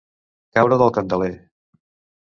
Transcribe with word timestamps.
Caure 0.57 0.79
del 0.83 0.93
candeler. 0.97 1.31